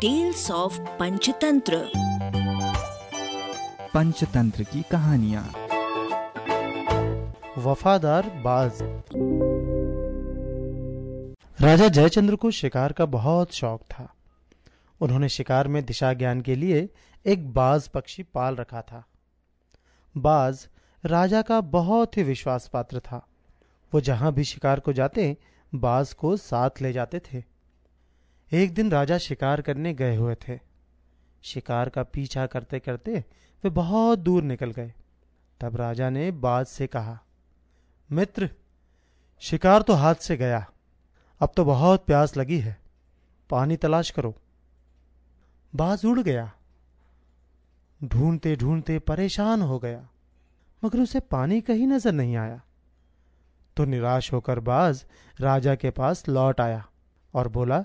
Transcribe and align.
Tales 0.00 0.50
of 0.50 0.80
Panchatantra 0.80 1.90
Panchatantra 3.94 4.62
की 4.62 4.82
कहानियाँ 4.82 5.42
वफादार 7.58 8.28
बाज। 8.28 8.78
राजा 11.60 11.88
जयचंद्र 11.88 12.36
को 12.36 12.50
शिकार 12.50 12.92
का 12.92 13.06
बहुत 13.06 13.54
शौक 13.54 13.80
था। 13.80 14.14
उन्होंने 15.00 15.28
शिकार 15.28 15.68
में 15.68 15.84
दिशा 15.84 16.12
ज्ञान 16.12 16.40
के 16.40 16.54
लिए 16.54 16.88
एक 17.26 17.52
बाज 17.52 17.88
पक्षी 17.88 18.22
पाल 18.22 18.56
रखा 18.56 18.82
था। 18.82 19.04
बाज 20.16 20.68
राजा 21.04 21.42
का 21.42 21.60
बहुत 21.60 22.16
ही 22.16 22.22
विश्वास 22.22 22.70
पात्र 22.72 23.00
था। 23.00 23.26
वो 23.94 24.00
जहाँ 24.00 24.32
भी 24.32 24.44
शिकार 24.44 24.80
को 24.80 24.92
जाते 24.92 25.36
बाज 25.74 26.12
को 26.12 26.36
साथ 26.36 26.70
ले 26.82 26.92
जाते 26.92 27.18
थे। 27.18 27.57
एक 28.52 28.72
दिन 28.74 28.90
राजा 28.90 29.16
शिकार 29.18 29.60
करने 29.60 29.92
गए 29.94 30.16
हुए 30.16 30.34
थे। 30.38 30.58
शिकार 31.44 31.88
का 31.88 32.02
पीछा 32.04 32.46
करते 32.46 32.78
करते 32.78 33.24
वे 33.64 33.70
बहुत 33.70 34.18
दूर 34.18 34.42
निकल 34.42 34.70
गए। 34.70 34.92
तब 35.60 35.76
राजा 35.76 36.08
ने 36.10 36.30
बाज 36.32 36.66
से 36.66 36.86
कहा, 36.86 37.18
मित्र, 38.10 38.48
शिकार 39.42 39.82
तो 39.82 39.94
हाथ 39.94 40.14
से 40.14 40.36
गया। 40.36 40.66
अब 41.40 41.52
तो 41.56 41.64
बहुत 41.64 42.04
प्यास 42.06 42.36
लगी 42.36 42.58
है। 42.58 42.76
पानी 43.50 43.76
तलाश 43.76 44.10
करो। 44.10 44.34
बाज 45.72 46.04
उड़ 46.04 46.20
गया। 46.20 46.50
ढूंढते 48.00 48.54
ढूंढते 48.56 48.98
परेशान 49.00 49.62
हो 49.62 49.78
गया, 49.78 50.08
मगर 50.82 51.00
उसे 51.00 51.20
पानी 51.20 51.60
कहीं 51.60 51.86
नज़र 51.86 52.12
नहीं 52.12 52.36
आया। 52.36 52.60
तो 53.76 53.84
निराश 53.84 54.32
होकर 54.32 54.60
बाज 54.62 55.04
राजा 55.38 55.74
के 55.74 55.90
पास 55.92 56.28
लौट 56.28 56.60
आया 56.60 56.84
और 57.34 57.48
बोला 57.50 57.84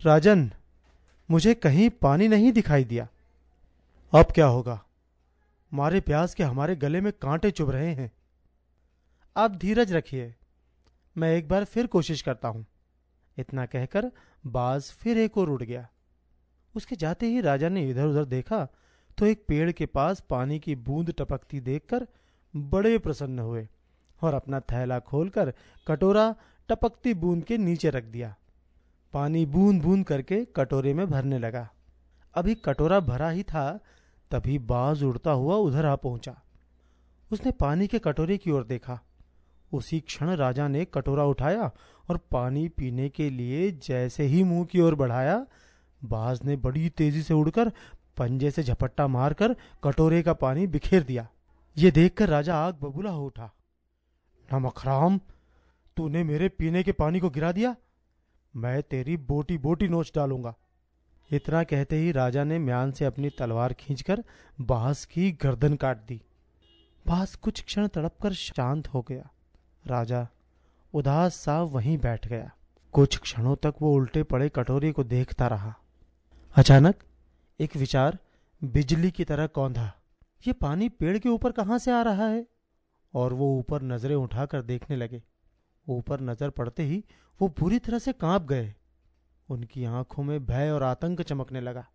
राजन, 0.00 0.50
मुझे 1.28 1.52
कहीं 1.54 1.88
पानी 2.02 2.28
नहीं 2.28 2.52
दिखाई 2.52 2.84
दिया। 2.84 3.06
अब 4.12 4.30
क्या 4.34 4.46
होगा? 4.46 4.78
मारे 5.72 6.00
प्यास 6.00 6.34
के 6.34 6.42
हमारे 6.42 6.76
गले 6.76 7.00
में 7.00 7.12
कांटे 7.12 7.50
चुभ 7.50 7.70
रहे 7.70 7.92
हैं। 7.94 8.10
आप 9.36 9.56
धीरज 9.56 9.92
रखिए, 9.92 10.34
मैं 11.16 11.34
एक 11.36 11.48
बार 11.48 11.64
फिर 11.64 11.86
कोशिश 11.86 12.22
करता 12.22 12.48
हूँ। 12.48 12.64
इतना 13.36 13.66
कहकर 13.66 14.10
बाज 14.44 14.90
फिर 14.92 15.18
एक 15.18 15.38
और 15.38 15.50
उड़ 15.50 15.62
गया। 15.62 15.86
उसके 16.74 16.96
जाते 16.96 17.26
ही 17.26 17.40
राजा 17.40 17.68
ने 17.68 17.88
इधर 17.90 18.06
उधर 18.06 18.24
देखा 18.24 18.66
तो 19.18 19.26
एक 19.26 19.44
पेड़ 19.48 19.70
के 19.72 19.86
पास 19.86 20.24
पानी 20.30 20.58
की 20.58 20.74
बूंद 20.78 21.14
टपकती 21.18 21.60
देखकर 21.60 22.06
बड़े 22.54 22.98
प्रसन्न 22.98 23.38
हुए 23.38 23.68
और 24.22 24.34
अपना 24.34 24.60
थैला 24.62 24.98
खोलकर 25.00 25.52
कटोरा 25.86 26.34
टपकती 26.68 27.14
बूंद 27.14 27.44
के 27.44 27.58
नीचे 27.58 27.90
रख 27.90 28.04
दिया। 28.06 28.34
पानी 29.12 29.46
बूंद 29.46 29.82
बूंद 29.82 30.06
करके 30.06 30.44
कटोरे 30.44 30.94
में 30.94 31.10
भरने 31.10 31.38
लगा। 31.38 31.70
अभी 32.34 32.54
कटोरा 32.54 33.00
भरा 33.00 33.30
ही 33.30 33.42
था, 33.42 33.80
तभी 34.30 34.58
बाज 34.58 35.02
उड़ता 35.02 35.30
हुआ 35.30 35.56
उधर 35.56 35.86
आ 35.86 35.96
पहुँचा। 35.96 36.42
उसने 37.32 37.50
पानी 37.50 37.86
के 37.86 37.98
कटोरे 37.98 38.38
की 38.38 38.50
ओर 38.50 38.64
देखा। 38.64 39.00
उसी 39.72 40.00
क्षण 40.00 40.30
राजा 40.30 40.68
ने 40.68 40.84
कटोरा 40.84 41.24
उठाया 41.24 41.70
और 42.10 42.16
पानी 42.16 42.68
पीने 42.68 43.08
के 43.08 43.30
लिए 43.30 43.70
जैसे 43.72 44.24
ही 44.24 44.44
मुँह 44.44 44.64
की 44.64 44.80
ओर 44.80 44.94
बढ़ाया, 44.94 45.46
बाज 46.04 46.40
ने 46.44 46.56
बड़ी 46.56 46.88
तेज़ी 46.88 47.22
से 47.22 47.34
उड़कर 47.34 47.72
पंजे 48.16 48.50
से 48.50 48.62
झपट्टा 48.62 49.06
मारकर 49.06 49.56
कटोरे 49.84 50.22
का 50.22 50.32
पानी 50.32 50.66
बिखेर 50.66 51.02
दिया। 51.02 51.28
ये 51.76 51.90
देखकर 51.90 52.28
राजा 52.28 52.56
आग 52.56 52.74
बबूला 52.74 53.10
हो 53.10 53.26
उठा। 53.26 53.50
नमखराम 54.54 55.20
तूने 55.96 56.24
मेरे 56.24 56.48
पीने 56.48 56.82
के 56.82 56.92
पानी 56.92 57.20
को 57.20 57.30
गिरा 57.30 57.52
दिया? 57.52 57.76
मैं 58.56 58.82
तेरी 58.82 59.16
बोटी 59.16 59.58
बोटी 59.58 59.88
नोच 59.88 60.12
डालूँगा। 60.14 60.54
इतना 61.32 61.62
कहते 61.62 61.96
ही 61.96 62.12
राजा 62.12 62.44
ने 62.44 62.58
म्यान 62.58 62.92
से 62.92 63.04
अपनी 63.04 63.30
तलवार 63.30 63.72
खींचकर 63.72 64.24
बास 64.60 65.04
की 65.04 65.32
गर्दन 65.32 65.76
काट 65.76 65.96
दी। 65.96 66.22
बास 67.06 67.34
कुछ 67.34 67.64
क्षण 67.64 67.88
तड़पकर 67.88 68.32
शांत 68.32 68.88
हो 68.88 69.02
गया। 69.02 69.30
राजा 69.86 70.28
उदास 70.94 71.34
सा 71.34 71.62
वहीं 71.62 71.98
बैठ 71.98 72.28
गया। 72.28 72.50
कुछ 72.92 73.18
क्षणों 73.18 73.56
तक 73.56 73.74
वो 73.82 73.94
उल्टे 73.94 74.22
पड़े 74.22 74.48
कटोरी 74.48 74.92
को 74.92 75.04
देखता 75.04 75.46
रहा। 75.46 75.74
अचानक 76.56 76.94
एक 77.60 77.76
विचार 77.76 78.18
बिजली 78.64 79.10
की 79.10 79.24
तरह 79.24 79.46
कौंधा। 79.46 79.92
ये 80.46 80.52
पानी 80.52 80.88
पेड़ 80.88 81.18
के 81.18 81.28
ऊपर 81.28 81.52
कहाँ 81.52 81.78
से 81.78 81.90
आ 81.90 82.02
रहा 82.02 82.26
है? 82.26 82.46
और 83.14 83.32
वो 83.32 83.58
ऊपर 83.58 83.82
नज़रें 83.82 84.14
उठाकर 84.14 84.62
देखने 84.62 84.96
लगे। 84.96 85.22
ऊपर 85.90 86.20
नज़र 86.20 86.50
पड़ते 86.50 86.82
ही 86.82 87.04
वो 87.40 87.48
बुरी 87.48 87.78
तरह 87.78 87.98
से 87.98 88.12
काँप 88.12 88.42
गए। 88.42 88.74
उनकी 89.48 89.84
आँखों 89.84 90.22
में 90.22 90.46
भय 90.46 90.70
और 90.70 90.82
आतंक 90.82 91.22
चमकने 91.22 91.60
लगा। 91.60 91.86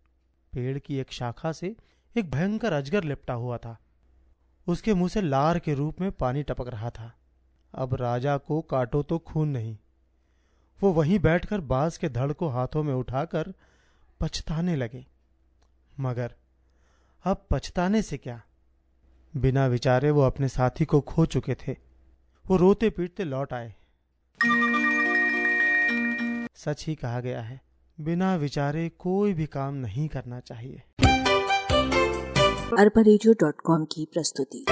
पेड़ 0.52 0.78
की 0.78 0.98
एक 0.98 1.12
शाखा 1.12 1.52
से 1.52 1.76
एक 2.16 2.30
भयंकर 2.30 2.72
अजगर 2.72 3.04
लिपटा 3.04 3.34
हुआ 3.34 3.58
था। 3.58 3.76
उसके 4.66 4.94
मुँह 4.94 5.08
से 5.08 5.20
लार 5.20 5.58
के 5.58 5.74
रूप 5.74 6.00
में 6.00 6.12
पानी 6.12 6.42
टपक 6.42 6.68
रहा 6.68 6.90
था। 6.90 7.12
अब 7.74 7.94
राजा 7.94 8.36
को 8.36 8.60
काटो 8.60 9.02
तो 9.02 9.18
खून 9.18 9.48
नहीं। 9.48 9.76
वो 10.82 10.92
वहीं 10.92 11.18
बैठकर 11.18 11.60
बाँस 11.60 11.98
के 11.98 12.08
धड़ 12.08 12.32
को 12.32 12.48
हाथों 12.48 12.82
में 12.82 12.94
उठाकर 12.94 13.52
पछताने 14.20 14.76
लगे। 14.76 15.06
मगर 16.00 16.34
अब 17.24 17.46
पछताने 17.50 18.02
से 18.02 18.16
क्या? 18.16 18.42
बिना 19.36 19.66
विचारे 19.66 20.10
वो 20.10 20.22
अपने 20.22 20.48
साथी 20.48 20.84
को 20.84 21.00
खो 21.00 21.26
चुके 21.26 21.54
थे। 21.54 21.76
वो 22.46 22.56
रोते 22.56 22.90
पीटते 22.90 23.24
लौट 23.24 23.52
आए। 23.52 23.74
सच 26.54 26.84
ही 26.88 26.94
कहा 26.94 27.20
गया 27.20 27.40
है, 27.40 27.60
बिना 28.00 28.36
विचारे 28.36 28.88
कोई 28.88 29.34
भी 29.34 29.46
काम 29.46 29.74
नहीं 29.74 30.08
करना 30.08 30.40
चाहिए। 30.40 30.82
अरबा 32.78 33.84
की 33.84 34.08
प्रस्तुति। 34.12 34.66